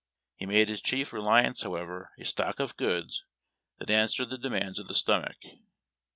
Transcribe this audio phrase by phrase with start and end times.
[0.35, 3.23] He made his chief reliance, however, a stock of goods
[3.77, 5.37] that answered the demands of the stomach.